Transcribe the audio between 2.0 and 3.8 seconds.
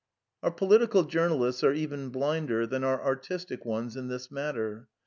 blinder than our artistic